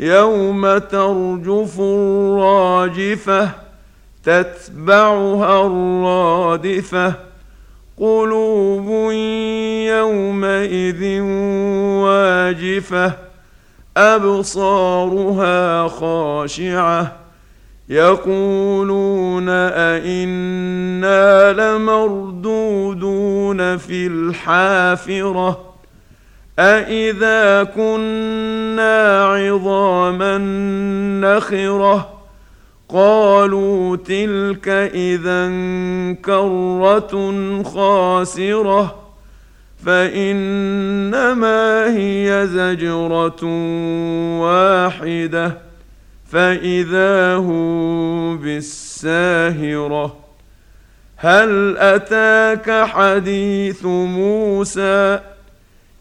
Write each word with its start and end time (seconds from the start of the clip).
يوم 0.00 0.78
ترجف 0.78 1.80
الراجفه 1.80 3.50
تتبعها 4.24 5.66
الرادفه 5.66 7.14
قلوب 7.98 9.12
يومئذ 9.88 11.20
واجفه 12.02 13.12
ابصارها 13.96 15.88
خاشعه 15.88 17.12
يقولون 17.88 19.48
أئنا 19.48 21.52
لمردودون 21.52 22.96
في 23.76 24.06
الحافرة 24.06 25.73
أئذا 26.58 27.64
كنا 27.64 29.24
عظاما 29.24 30.38
نخرة 31.20 32.10
قالوا 32.88 33.96
تلك 33.96 34.68
إذا 34.94 35.48
كرة 36.24 37.62
خاسرة 37.62 38.94
فإنما 39.86 41.86
هي 41.96 42.46
زجرة 42.46 43.44
واحدة 44.40 45.58
فإذا 46.26 47.36
هم 47.36 48.38
بالساهرة 48.38 50.16
هل 51.16 51.76
أتاك 51.78 52.86
حديث 52.86 53.84
موسى 53.84 55.20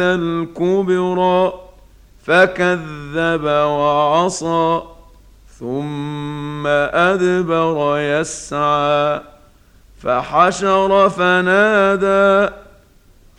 الكبرى 0.00 1.52
فكذب 2.24 3.44
وعصى 3.44 4.80
ثم 5.58 6.66
أدبر 6.66 7.98
يسعى 7.98 9.20
فحشر 10.02 11.08
فنادى 11.08 12.52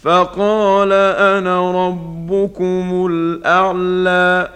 فقال 0.03 0.91
أنا 0.93 1.87
ربكم 1.87 3.07
الأعلى 3.11 4.49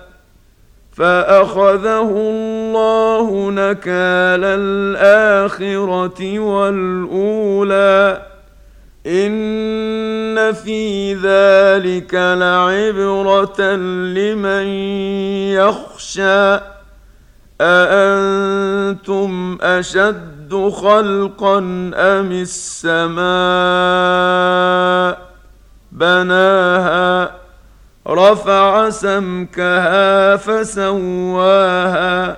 فأخذه 0.94 2.10
الله 2.12 3.52
نكال 3.52 4.44
الآخرة 4.44 6.40
والأولى. 6.40 8.22
ان 9.06 10.54
في 10.54 11.14
ذلك 11.14 12.14
لعبره 12.14 13.76
لمن 14.16 14.68
يخشى 15.54 16.60
اانتم 17.62 19.58
اشد 19.62 20.72
خلقا 20.74 21.58
ام 21.96 22.32
السماء 22.32 23.24
بناها 25.92 27.32
رفع 28.08 28.90
سمكها 28.90 30.36
فسواها 30.36 32.38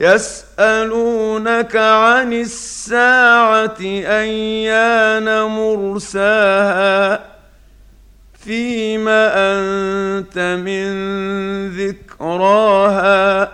يسألونك 0.00 1.76
عن 1.76 2.32
الساعة 2.32 3.80
أيان 3.80 5.42
مرساها؟ 5.42 7.20
فيم 8.44 9.08
أنت 9.08 10.38
من 10.64 10.86
ذكراها؟ 11.70 13.52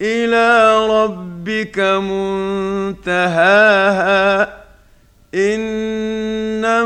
إلى 0.00 0.76
ربك 0.86 1.78
منتهاها؟ 2.98 3.44
إنما 5.34 6.84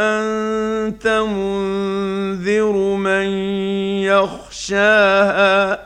أنت 0.00 1.06
منذر 1.08 2.72
من 2.96 3.26
يخشاها؟ 4.02 5.85